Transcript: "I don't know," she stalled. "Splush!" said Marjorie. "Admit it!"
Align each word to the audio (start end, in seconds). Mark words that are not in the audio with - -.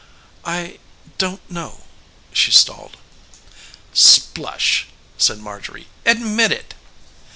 "I 0.47 0.79
don't 1.19 1.47
know," 1.47 1.81
she 2.33 2.49
stalled. 2.49 2.97
"Splush!" 3.93 4.85
said 5.19 5.37
Marjorie. 5.37 5.89
"Admit 6.07 6.51
it!" 6.51 6.73